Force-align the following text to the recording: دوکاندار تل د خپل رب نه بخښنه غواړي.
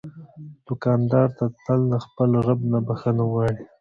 دوکاندار 0.67 1.27
تل 1.65 1.79
د 1.91 1.93
خپل 2.05 2.29
رب 2.47 2.59
نه 2.71 2.79
بخښنه 2.87 3.23
غواړي. 3.31 3.63